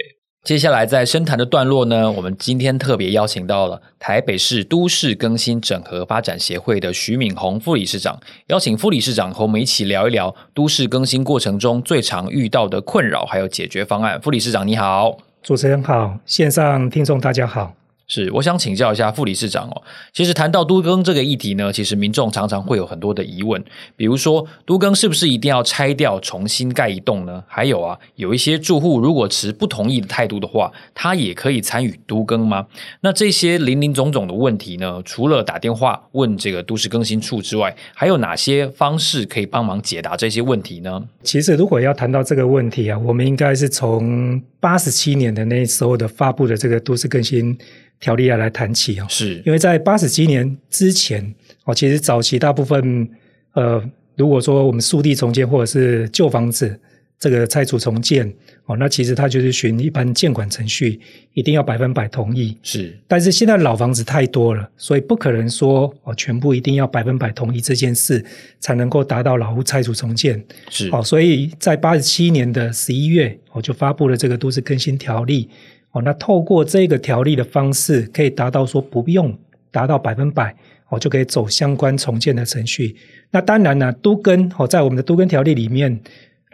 [0.45, 14.19] 接下来在深谈的段落呢，我们今天特别邀请到了台北市都市更新整合发展协会的徐敏宏副理事长，邀请副理事长和我们一起聊一聊都市更新过程中最常遇到的困扰，还有解决方案。
[14.23, 17.80] 副理事长你好，主持人好，线上听众大家好。
[18.13, 19.83] 是，我想请教一下副理事长哦。
[20.13, 27.45] 其实谈到都更这个议题呢，其实民众常常会有很多的疑问，比如说都更是不是一定要拆掉重新盖一栋呢？
[27.47, 32.67] 还有啊，有一些住户如果持不同意的态度的话，他也可以参与都更吗？
[33.01, 41.01] 那这些林林总总的问题呢，除了打电话问这个都市更新处之外，还有哪些方式可以帮忙解答这些问题呢？
[41.23, 47.57] 其实如果要谈到这个问题啊，我们应该是从八十七年的那时候的发布的这个都市更新。
[48.01, 51.35] 条例要来谈起哦，是因为在八十七年之前
[51.65, 53.09] 哦，其实早期大部分
[53.53, 53.83] 呃，
[54.17, 56.81] 如果说我们速地重建或者是旧房子
[57.19, 58.27] 这个拆除重建
[58.65, 60.99] 哦，那其实它就是循一般建管程序，
[61.35, 62.57] 一定要百分百同意。
[62.63, 68.25] 是，但是现在老房子太多了，所以不可能说哦，全部一定要百分百同意这件事
[68.61, 70.43] 才能够达到老屋拆除重建。
[70.71, 75.51] 是，哦，所以在八十七年的十一月，我就发布了这个都市更新条例。
[75.93, 79.37] 哦，那透过这个条例的方式，可以达到说不用
[79.71, 80.55] 达到百分百，
[80.89, 82.97] 哦，就可以走相关重建的程序。
[83.31, 86.01] 那当然呢，都跟哦，在我们的都跟条例里面，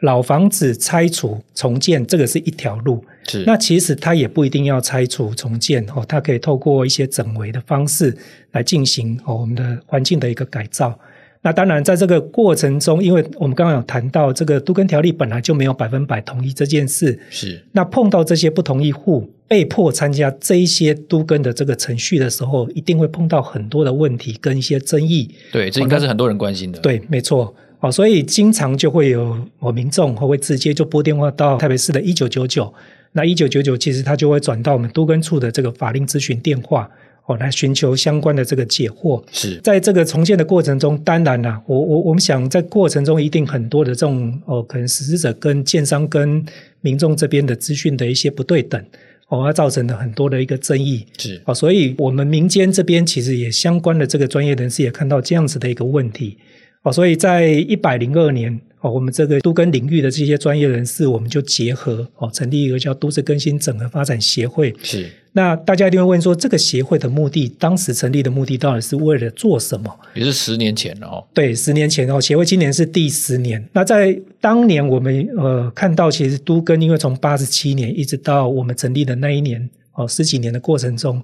[0.00, 3.04] 老房子拆除重建这个是一条路。
[3.24, 3.44] 是。
[3.44, 8.16] 那其实它也不一定要拆除重建哦，它可以透过一些整围的方式
[8.52, 10.98] 来进行哦，我们的环境的一个改造。
[11.46, 17.16] 那当然，在这个过程中，因为我们刚刚有谈到，这个都根条例本来就没有百分百同意这件事。
[17.30, 17.62] 是。
[17.70, 25.30] 那碰到这些不同意户被迫参加这一些都根的这个程序的时候，一定会碰到很多的问题跟一些争议。
[25.52, 26.80] 对，这应该是很多人关心的。
[26.80, 27.54] 对，没错。
[27.78, 32.74] 哦，所以经常就会有我民众会直接就拨电话到台北市的一九九九，
[33.12, 36.90] 那一九九九其实他就会转到我们都根处的这个法令咨询电话。
[37.26, 39.22] 哦，来寻求相关的这个解惑。
[39.32, 46.44] 是，在这个重建的过程中，当然啦，我我我们想在过程中一定很多的这种哦，可能实施者跟建商跟
[46.80, 48.80] 民众这边的资讯的一些不对等，
[49.28, 51.04] 哦，而造成了很多的一个争议。
[51.18, 56.38] 是，哦，所以我们民间这边其实也相关的这个专业人士也看到这样子的一个问题。
[56.82, 64.72] 哦，所以在一百零二年，哦，我们这个都更领域的这些专业人士，我们就结合哦，成立一个叫都市更新整合发展协会。
[64.82, 65.10] 是。
[65.32, 69.94] 那大家一定会问说，这个协会的目的，当时成立的目的到底是为了做什么？
[70.14, 71.22] 也是十年前了哦。
[71.34, 73.62] 对，十年前哦，协会今年是第十年。
[73.72, 81.22] 那在当年我们呃看到，其实都更因为从八十七年一直到我们成立的那一年哦，十几年的过程中，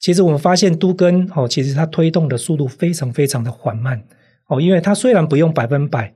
[0.00, 4.02] 其实我们发现都更哦，其实它推动的速度非常非常的缓慢
[4.48, 6.12] 哦，因为它虽然不用百分百，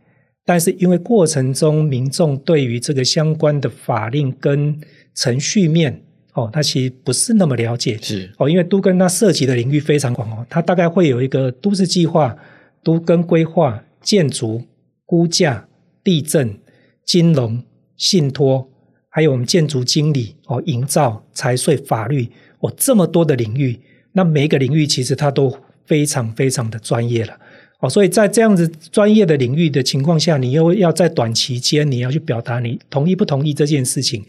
[0.50, 4.76] 但是因为过程中民众对于这个相关的法令跟
[5.14, 6.02] 程序面。
[6.32, 8.28] 哦，他其实不是那么了解，是。
[8.36, 12.36] 哦，因为都跟它涉及的领域非常广哦，它大概会有一个都市计划、
[12.82, 14.60] 都跟规划、建筑、
[15.06, 15.68] 估价、
[16.02, 16.58] 地震、
[17.04, 17.62] 金融、
[17.96, 18.68] 信托，
[19.08, 23.78] 还有我们建筑经理哦、营造、财税、法律哦，这么多的领域，
[24.10, 27.38] 那每一个领域其实它都非常非常的专业了
[27.80, 34.24] 哦，所以在这样子专业的领域的情况下，你又要在短期间你要去表达你同意不同意这件事情。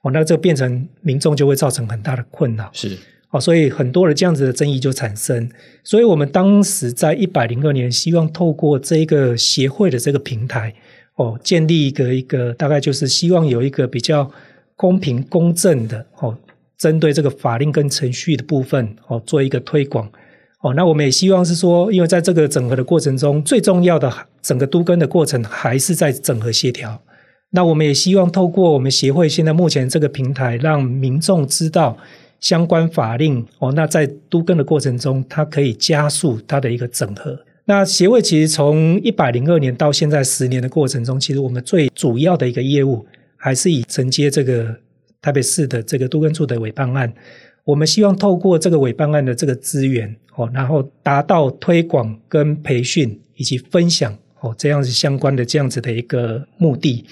[0.00, 2.94] 哦，那这变成民众就会造成很大的困扰，是
[3.30, 5.48] 哦，所以很多的这样子的争议就产生。
[5.82, 10.74] 所以我们当时在一百零二年，希望透过这个协会的这个平台，
[11.16, 14.30] 哦，建立一个一个大概就是希望有一个比较
[14.76, 16.36] 公平公正的哦，
[16.76, 20.10] 针对这个法令跟程序的部分哦，做一个推广。
[20.64, 26.98] 哦，那我们也希望是说，因为在这个整合的过程中，最重要的整个都更的过程还是在整合协调。
[27.50, 31.98] 那我们也希望透过我们协会现在目前这个平台，让民众知道
[32.40, 33.72] 相关法令哦。
[33.72, 37.38] 那在都更的过程中，它可以加速它的一个整合。
[37.66, 43.04] 那协会其实从一百零二年到现在十年的过程中，其实我们最主要的一个业务
[43.36, 44.74] 还是以承接这个
[45.20, 47.12] 台北市的这个都更处的委办案。
[47.64, 57.04] 我们希望透过这个委办案的这个资源哦，然后达到推广跟培训以及分享哦这样子相关的这样子的一个目的。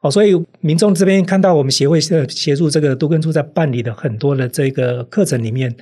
[0.00, 5.74] 哦，所以民众这边看到我们协会协助这个都更处在办理的很多的这个课程里面，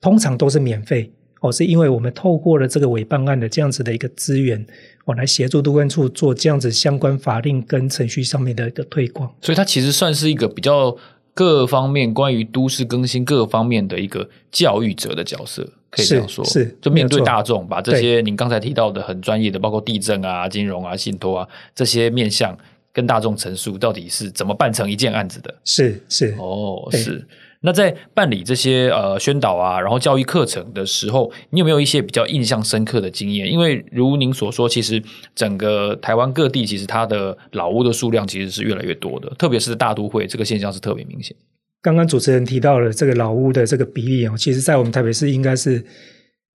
[0.00, 1.12] 通常都是免费。
[1.40, 4.64] 哦，是因为我们透过了这个委办案的这样子的一个资源，
[5.04, 9.32] 我来协助都更处做这样子相关法令跟程序上面的一个推广。
[9.40, 10.96] 所以它其实算是一个比较
[11.34, 16.44] 各方面关于都市更新各方面的一个教育者的角色，可以这样说。
[16.44, 22.56] 是，是就面对大众，把这些您刚才提到的很专业的，包括地震啊、金融啊、信托啊这些面向。
[22.94, 25.54] 跟大众陈述到底是怎么办成一件案子的。
[25.64, 27.26] 是是哦，是。
[27.64, 33.50] 那在办理这些呃宣导啊，然后教育课程的时候，你有没有一些比较印象深刻的经验？
[33.50, 35.00] 因为如您所说，其实
[35.34, 41.36] 整个台湾各地其实它的老屋的数量其实是越来越多的，特别是大都会，这个现象是特别明显。
[41.80, 45.84] 刚刚主持人提到了这个老屋的这个比例哦，其实在我们台北市应该是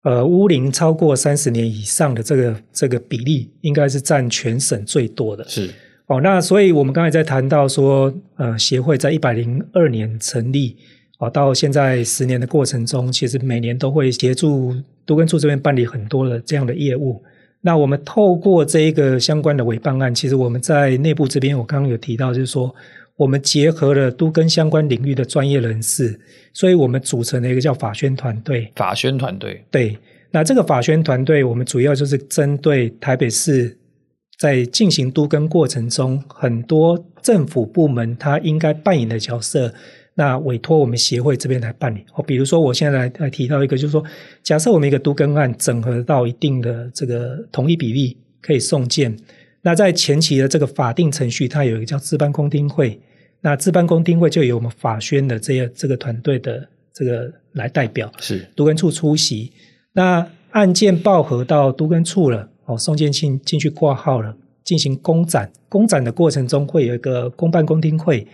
[0.04, 5.48] 呃屋龄超过三十年以上的这个这个比例，应该是占全省最多的。
[5.48, 5.70] 是
[6.08, 10.76] 哦，那所以我们刚才在谈到说，呃，协会在一百零二年成立。
[11.18, 14.76] 啊，到现在十年的过程中，其实每年都会协助
[15.06, 17.24] 都根处这边办理很多的这样的业务。
[17.62, 22.74] 那我们透过这一个相关的委办案，其实我们在内部这边，我刚刚有提到，就是说
[23.16, 26.20] 我们结合了都根相关领域的专业人士，
[26.54, 28.72] 所以我们组成了一个叫法宣团队。
[28.76, 29.98] 法宣团队，对。
[30.30, 33.76] 那这个法宣团队，我们主要就是针对台北市
[34.38, 39.74] 在进行都跟过程中，很多政府部门它应该扮演的角色。
[40.20, 44.04] 那委托我们协会这边来办理哦，比如说我现在来来提到一个，就是说，
[44.42, 49.16] 假设我们一个都更案整合到一定的这个同一比例，可以送件。
[49.62, 53.00] 那在前期的这个法定程序，它有一个叫自办公听会，
[53.42, 59.52] 那自办公听会就由我们法宣的这些这个团队的这个来代表，是都更处出席。
[59.94, 65.52] 那案件报核到都更处了，哦，送件进进去挂号了，进行公展。
[65.70, 68.26] 公展的过程中会有一个公办公听会。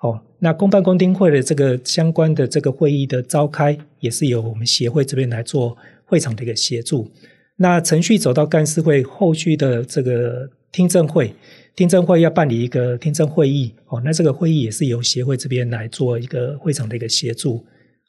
[0.00, 7.10] 哦，那公办公听会的这个相关的这个会议的召开，也是由我们协会这边来做会场的一个协助。
[7.56, 11.34] 那程序走到干事会后续的这个听证会，
[11.74, 17.66] 听证会要办理一个听证会议，哦，那这个会议也是由协会这边来做一个会场的一个协助。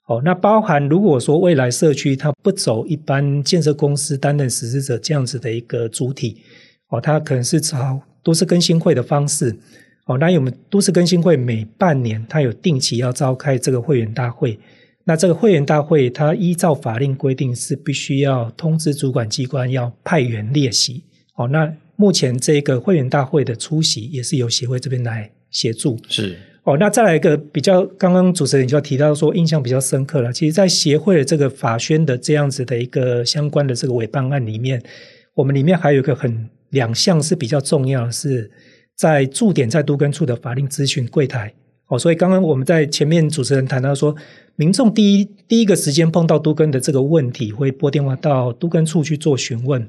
[0.07, 6.37] 哦，那包含如果说未来社区它不走一般建设公司担任实施者这样子的一个主体，
[6.89, 9.55] 哦，它可能是朝都市更新会的方式。
[10.09, 14.57] 哦，那我们都市更新会每半年，它有定期要召开这个会员大会。
[15.03, 21.03] 那这个会员大会，它依照法令规定是必须要通知主管机关要派员列席。
[21.35, 25.95] 哦，那目前这个会员大会的出席也是由协会这边来协助。
[26.07, 26.35] 是。
[26.63, 30.33] 哦，那再来一个比较，刚刚主持人就要提到说，印象比较深刻了。
[30.33, 34.81] 其实，在协会的这个法宣的这样子的一个相关的这个委办案里面，
[35.35, 38.49] 我们里面还有一个很两项是比较重要的是。
[38.99, 41.53] 在驻点在都更处的法令咨询柜台
[41.87, 44.13] 哦，所以刚刚我们在前面主持人谈到说，
[44.57, 49.87] 民众第一第一个时间碰到都更的这个问题，会拨电话到都更处去做询问。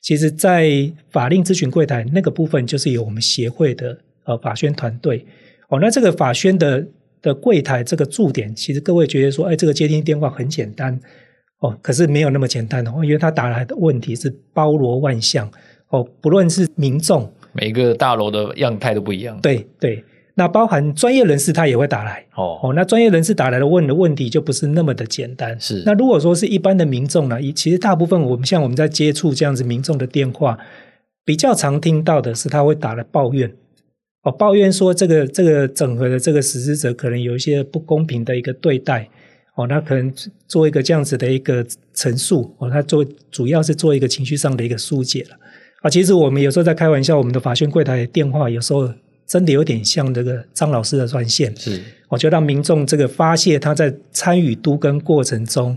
[0.00, 5.26] 其实，在法令咨询柜台那个部分，就是由我们协会的呃法宣团队
[5.68, 5.80] 哦。
[5.80, 6.86] 那这个法宣的
[7.20, 10.96] 的柜台这个驻点，其实各位觉得说，哎，这个接听电话很简单
[11.58, 15.50] 哦，可是没有那么简单哦，因为他打来的问题是包罗万象
[15.88, 17.28] 哦，不论是民众。
[17.52, 19.38] 每个大楼的样态都不一样。
[19.40, 22.24] 对对，那包含专业人士他也会打来。
[22.34, 25.58] 哦哦，那专业人士打来的问的问题就不是那么的简单。
[25.60, 25.82] 是。
[25.84, 27.38] 那如果说是一般的民众呢？
[27.52, 30.58] 其实大部分我们像我们在接触这样子民众的电话，
[31.24, 33.52] 比较常听到的是他会打来抱怨。
[34.22, 39.08] 哦，抱怨说这个这个整合的这个实施者可能有一些不公平的一个对待。
[39.54, 40.10] 哦，那可能
[40.48, 42.54] 做一个这样子的一个陈述。
[42.56, 45.36] 哦，他做主要是做一个情绪上的一个疏解了。
[45.82, 48.88] 啊，其实我们有时候在开玩笑，我们的法宣柜台电话有时候
[49.26, 55.76] 真的有点像这个张老师的专线，是，我就让民众这个发泄他在参与都更过程中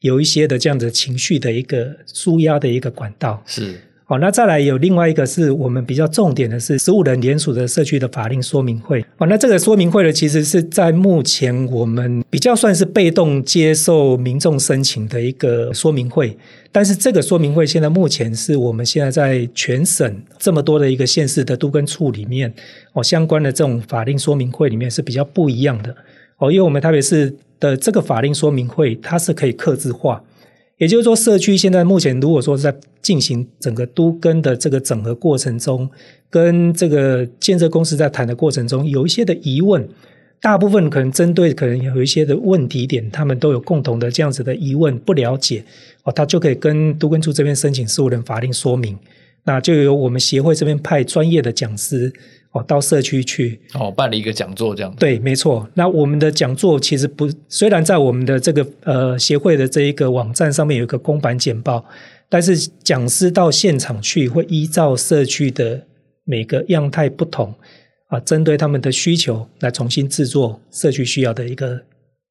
[0.00, 3.80] 有一些的这样的情绪的一个舒压的一个管道，是。
[4.06, 9.02] 好，那再来有另外一个是我们比较重点的是十五人联署的社区的法令说明会。
[9.16, 16.36] 好，那这个说明会呢，其实是在目前我们比较算是被动接受民众申请的一个说明会。
[16.74, 22.52] 但是这个说明会现在目前是我们现在在全省这么多的一个县市的都跟处里面
[22.94, 25.94] 哦，相关的这种法令说明会里面是比较不一样的
[26.38, 30.20] 哦，因为我们特别是的这个法令说明会，它是可以客制化。
[30.78, 35.88] 也就是说，社区现在目前如果说在进行整个都跟的这个整合过程中，
[36.28, 39.88] 跟这个建设公司在谈的过程中，有一些的疑问，
[40.44, 45.64] 大部分可能针对可能有一些的问题点，他们都有共同的这样子的疑问，不了解
[46.02, 48.94] 哦，他就可以跟都更处这边申请十五人法令说明，
[49.44, 52.12] 那就由我们协会这边派专业的讲师。
[52.52, 54.94] 哦，到社区去哦，办了一个讲座这样。
[54.96, 55.66] 对，没错。
[55.74, 61.84] 那我们的讲座其实不，虽然在我们的这个呃协会的这一个网站上面有一个公版简报，
[62.28, 65.84] 但是讲师到现场去会依照社区的
[66.24, 67.52] 每个样态不同
[68.14, 71.80] 啊，针对他们的需求来重新制作社区需要的一个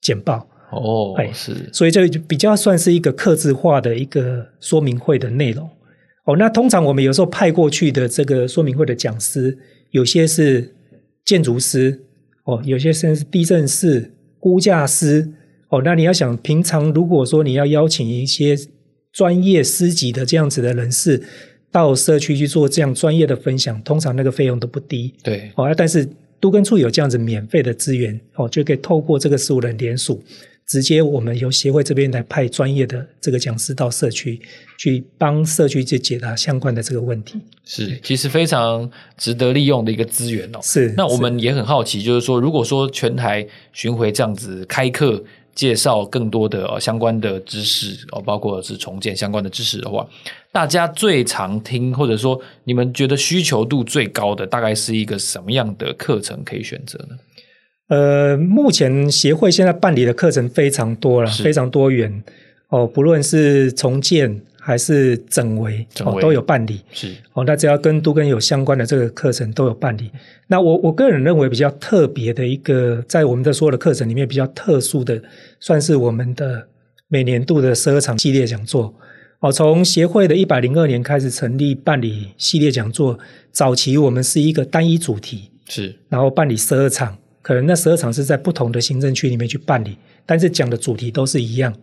[0.01, 0.47] 简报。
[0.71, 1.53] 哦，是。
[1.73, 5.69] 所以这比较算是一个刻字化的一个说明会的内容。
[6.25, 9.57] 哦，那通常我们有时候派过去的这个说明会的讲师。
[9.91, 10.73] 有些是
[11.23, 12.01] 建筑师
[12.45, 15.31] 哦，有些甚至是地震师、估价师
[15.69, 15.81] 哦。
[15.85, 18.57] 那你要想，平常如果说你要邀请一些
[19.11, 21.21] 专业师级的这样子的人士
[21.73, 25.13] 到社区去做这样专业的分享，通常那个费用都不低。
[25.21, 26.07] 对，哦，但是
[26.39, 30.23] 都跟处有这样子免费的资源哦，就可以透过这个十五人联署。
[30.65, 34.39] 直接我们由协会这边来派专业的这个讲师到社区
[34.77, 40.59] 去帮社区去解答相关的这个问题，是其实非常值得利用的一个资源哦。
[40.63, 45.21] 是，那我们也很好奇，就是说，如果说全台巡回这样子开课，
[45.55, 50.07] 介绍更多的呃相关的知识哦，包括是重建相关的知识的话，
[50.51, 57.17] 大家最常听或者说你们觉得需求度最高的，大概是一个什么样的课程可以选择呢？
[57.89, 62.23] 呃，目前协会现在办理的课程非常多了，非常多元
[62.69, 66.79] 哦，不论是重建还是整围哦，都有办理。
[66.93, 70.09] 是哦，那只要跟都跟有相关的这个课程都有办理。
[70.47, 75.21] 那我我个人认为比较特别的一个，在我们的所有的课程里面比较特殊的，
[75.59, 76.65] 算是我们的
[77.09, 78.95] 每年度的十二场系列讲座。
[79.39, 83.19] 哦，从协会的一百零二年开始成立办理系列讲座，
[83.51, 87.17] 早期我们是一个单一主题，是然后办理十二场。
[87.41, 91.73] 可能那十二场是在不同的行政区里面去办理，但是讲的主题都是一样。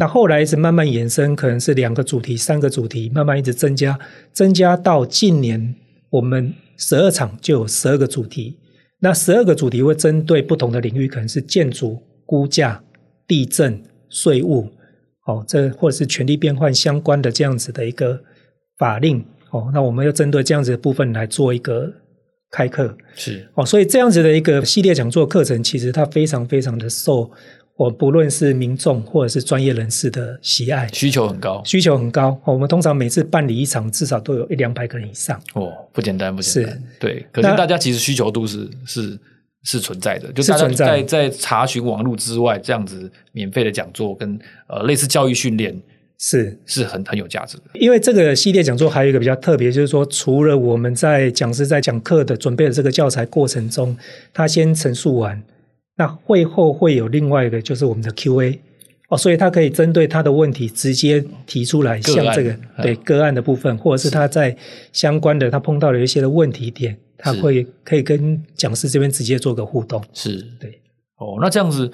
[0.00, 3.98] 那后来是慢慢延伸，可能是两个主题、三个主题，慢慢一直增加，
[4.32, 5.74] 增加到近年
[6.08, 8.56] 我们十二场就有十二个主题。
[9.00, 12.82] 那十二个主题会针对不同的领域，可能是建筑、估价、
[13.28, 14.70] 地震、税务，
[15.26, 18.18] 哦，这或者是权力变换相关的这样子的一个
[18.78, 21.92] 法令，哦，那我们要针对这样子的部分来做一个。
[22.52, 27.30] 开课是哦，所以这样子的一个系列讲座课程，其实它非常非常的受
[27.80, 32.38] 我不论是民众或者是专业人士的喜爱，需求很高，需求很高。
[32.44, 35.40] 我们通常每次办理一场，至少都有一两百个人以上。
[35.54, 36.82] 哦，不简单，不简单。
[36.98, 39.18] 对，可是大家其实需求度是是
[39.62, 45.74] 是存在的，就大家在在查询网络之外，这样子免费的讲座跟呃类似教育训练。
[46.22, 53.96] 是是很很有价值的，因为这个系列讲座还有一个比较特别，就是说除了我们在讲师在讲课的准备的这个教材过程中，
[54.30, 55.42] 他先陈述完，
[56.00, 58.58] 那会后会有另外一个就是我们的 Q&A
[59.10, 64.56] 哦，所以他可以针对他的问题直接提出来，像这个对个案的部分，或者是他在
[64.92, 70.40] 相关的他碰到了一些的问题点，他会可以跟讲师这边直接做个互动，是。
[70.58, 70.80] 对。
[71.18, 71.92] 哦，那这样子。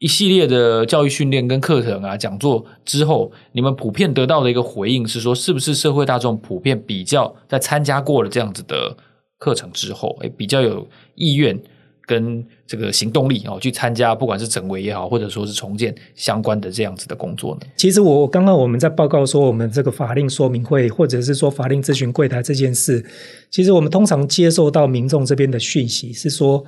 [0.00, 8.94] 一系列的教育训练跟课程啊、讲座之后，你们普遍得到的一个回应是说，是不是社会大众普遍比较在参加过了这样子的
[9.38, 11.58] 课程之后，诶，比较有意愿
[12.06, 17.66] 跟这个行动力哦，去参加不管是整围也好，或者说是重建相关的这样子的工作呢？
[17.76, 23.04] 其实我刚刚我们在报告说，我们这个法令说明会或者是说法令咨询柜台这件事，
[23.50, 26.64] 其实我们通常接受到民众这边的讯息是说，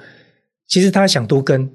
[0.66, 1.70] 其实他想都跟。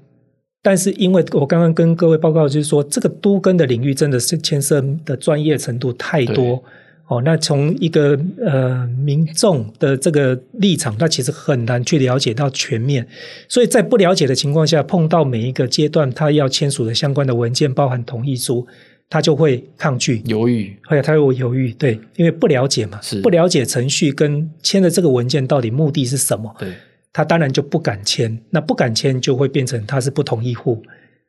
[0.64, 6.64] 但是，因为我刚刚跟各位报告，就是说，这个都跟的领域真的是牵涉的专业程度太多
[7.12, 7.22] 哦。
[7.24, 13.06] 那从一个呃民众的这个立场，他其实很难去了解到全面。
[13.48, 18.66] 所以在不了解的情况下，碰到每一个阶段他要签署的相关的文件，包含同意书，
[19.10, 21.74] 他就会抗拒、犹豫，或者他会犹豫。
[21.74, 26.56] 对，因为不了解嘛，是不了解程序跟签的这个文件到底目的是什么？
[26.58, 26.70] 对。
[27.14, 30.82] 他当然就不敢签，那不敢签就会变成他是不同意户，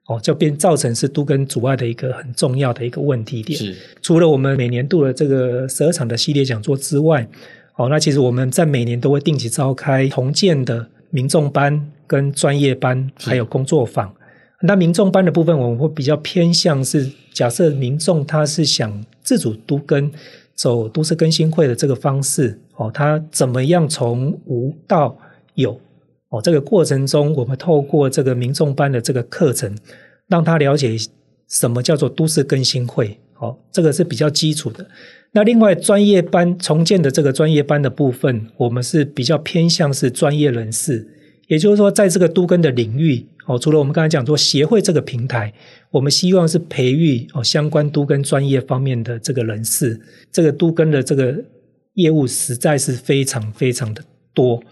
[0.07, 3.59] 哦，就变造成是都跟阻碍的一个很重要的一个问题点。
[3.59, 7.26] 是，除了我们每年度的这个十二场的系列讲座之外，
[7.76, 14.12] 哦，那其实我们在每年都会定期召开重建的民众班跟专业班，还有工作坊。
[14.62, 20.11] 那民众班的部分，我们会比较偏向是假设民众他是想自主都跟，
[20.55, 25.16] 走都市更新会的这个方式，哦，他怎么样从无到
[25.55, 25.80] 有
[26.33, 29.76] 哦，这个过程中，我们透过这个民众班的这个课程，
[30.28, 30.97] 让他了解
[31.47, 33.18] 什么叫做都市更新会。
[33.39, 34.87] 哦，这个是比较基础的。
[35.33, 41.07] 那另外专业班重建的这个专业班的部分，我们是比较偏向是专业人士，
[41.49, 45.53] 也就是说，在这个都更的领域，哦，除了我们刚才讲说协会这个平台，
[45.91, 50.01] 我们希望是培育哦相关都更专业方面的这个人士。
[50.30, 51.35] 这个都更的这个
[51.95, 54.03] 业务实在是非常非常的
[54.33, 54.62] 多。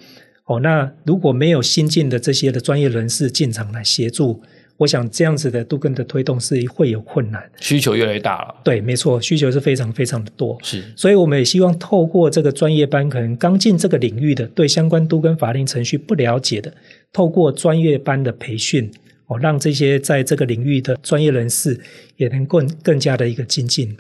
[0.50, 4.42] 哦，那如果没有新进的这些的专业人士进场来协助，
[4.78, 8.56] 我想这样子的都更的推动是会有困难，需求越来越大了。
[8.64, 10.58] 对，没错，需求是非常非常的多。
[10.64, 16.74] 是，所以我们也希望透过这个专业班，可能刚进这个领域的，对相关都更法令程序不了解的，
[17.12, 18.90] 透过专业班的培训，
[19.28, 21.78] 哦，让这些在这个领域的专业人士
[22.16, 23.96] 也能更更加的一个精进。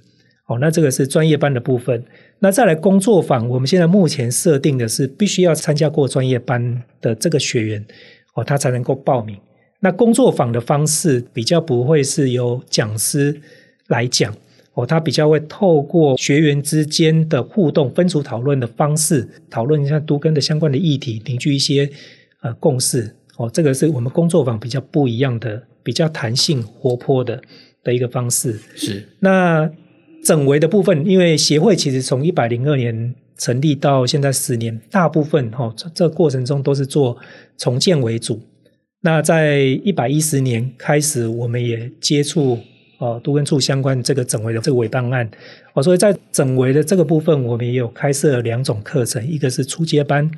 [0.48, 2.02] 哦，那这个是专业班的部分。
[2.40, 7.84] 那再来工作坊，我们现在目前设定的是必须要参加过专业班的这个学员
[8.34, 9.36] 哦，他才能够报名。
[9.80, 13.40] 那工作坊的方式比较不会是由讲师
[13.88, 14.34] 来讲
[14.74, 21.90] 哦，他比较会透过学员之间的互动、分组讨论的方式，讨论一下都跟的相关的议题，凝聚一些
[22.42, 23.50] 呃共识哦。
[23.52, 27.42] 这个是我们工作坊比较不一样的、比较弹性活泼的
[27.82, 28.58] 的一个方式。
[28.76, 29.70] 是那
[30.24, 37.16] 整维的部分，因为协会其实从一百零二年成立到现在十年，大部分哈这这个过程中都是做
[37.56, 38.40] 重建为主。
[39.02, 42.58] 那在一百一十年开始，我们也接触
[42.98, 45.30] 呃都根处相关这个整维的这个委办案，
[45.72, 50.30] 哦，所以在整维的这个部分，我们也有开设两种课程，一个是初阶班，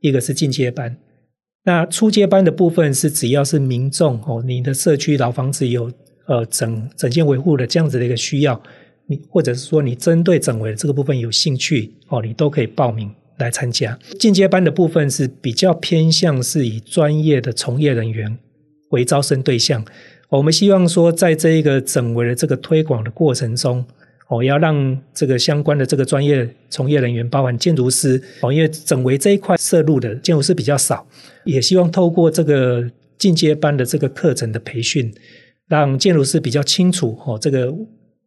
[0.00, 0.96] 一个是进阶班。
[1.62, 5.92] 那初阶班的部分是只要是民众哦，你的社区老房子有
[6.26, 8.60] 呃整整建维护的这样子的一个需要，
[9.10, 13.10] 你或者是说你针对整维的这个部分有兴趣哦，你都可以报名。
[13.40, 18.38] 来参加进阶班的部分是比较偏向是以专业的从业人员
[18.90, 19.82] 为招生对象。
[20.28, 23.82] 我们希望说，在这一个整维的这个推广的过程中，
[24.28, 31.06] 哦，要让这个相关的这个专业从业人员，包含建筑师，哦，因为整维这一块涉入的建筑师比较少，
[31.46, 32.86] 也希望透过这个
[33.16, 35.10] 进阶班的这个课程的培训，
[35.66, 37.74] 让建筑师比较清楚哦，这个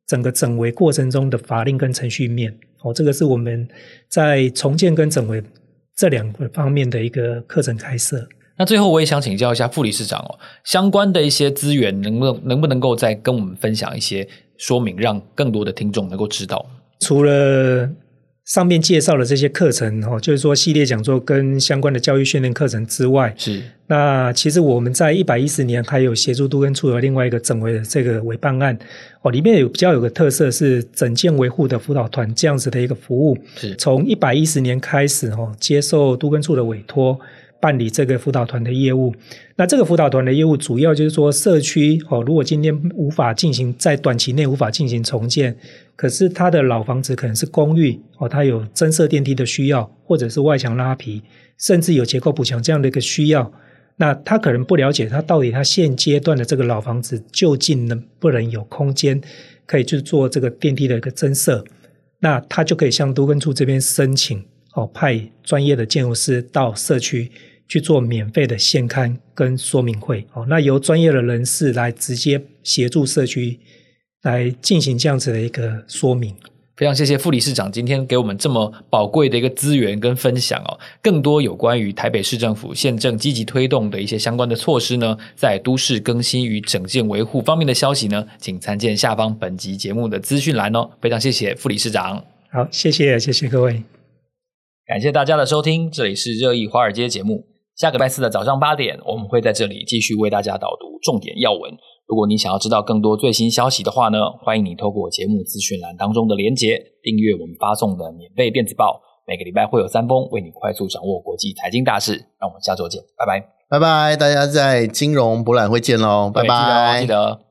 [0.07, 2.55] 整个整围过程中的法令跟程序面。
[2.81, 3.67] 哦，这个是我们
[4.09, 5.41] 在重建跟整围
[5.95, 8.27] 这两个方面的一个课程开设。
[8.57, 14.27] 那最后我也想请教一下副理事长哦，相关的一些资源能不能能不能够再跟我们分享一些
[14.57, 16.65] 说明，让更多的听众能够知道？
[16.99, 17.89] 除了
[18.45, 28.77] 上面介绍的这些课程哦，就是说系列讲座跟相关的教育训练课程之外，是那其实我们在一百一十年还有协助都跟处的另外一个整维的这个委办案
[29.21, 37.17] 哦，里面有比较有个特色是整建维护的辅导团这样子的一个服务，是从一百一十年开始哦，接受都跟处的委托。
[37.63, 39.15] 办理这个辅导团的业务，
[39.55, 45.55] 那这个辅导团的业务主要就是说，社区哦，如果今天无法进行在短期内无法进行重建，
[45.95, 51.21] 可是他的老房子可能是公寓哦，他有增设电梯的需要，或者是外墙拉皮，
[51.57, 53.49] 甚至有结构补强这样的一个需要，
[53.95, 59.21] 那他可能不了解他到底他现阶段的这个老房子究竟能不能有空间
[59.65, 61.63] 可以去做这个电梯的一个增设，
[62.19, 64.43] 那他就可以向都更处这边申请
[64.73, 67.31] 哦，派专业的建筑师到社区。
[67.73, 73.59] 去做免费的现刊跟说明会，哦，那由专业的人士来直接协助社区
[74.21, 76.35] 来进行这样子的一个说明。
[76.75, 80.79] 非常谢谢副理事长今天给我们这么宝贵的一个资源跟分享哦。
[81.01, 90.87] 更多有关于台北市政府现正积极推动的一些相关的措施呢，在都市更新与整建维护方面的消息呢，请参见下方本集节目的资讯栏哦。
[91.01, 92.23] 非常谢谢副理事长。
[92.51, 93.81] 好，谢谢谢谢各位，
[94.85, 97.52] 感谢大家的收听，这里是热议华尔街节目。
[97.75, 101.71] 下个拜四的早上八点，我们会在这里继续为大家导读重点要闻。
[102.07, 109.01] 如果你想要知道更多最新消息的话呢，欢迎你透过节目资讯栏当中的连结，订阅我们发送的免费电子报。
[109.25, 112.13] 每个礼拜会有三封，为你快速掌握国际财经大事。
[112.39, 117.42] 让我们下周见，拜拜，拜拜，大家在金融博览会见喽，拜拜，记得。